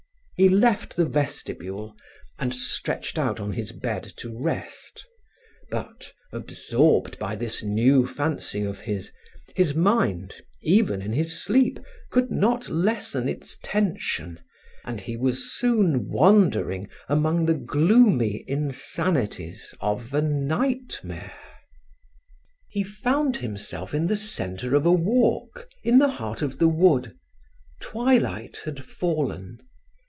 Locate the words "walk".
24.91-25.69